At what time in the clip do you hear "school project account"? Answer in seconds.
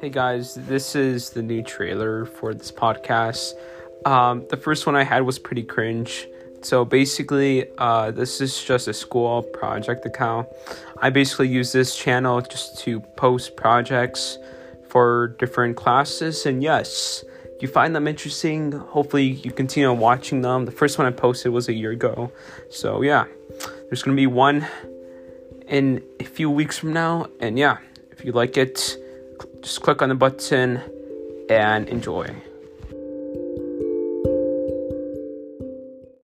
8.94-10.46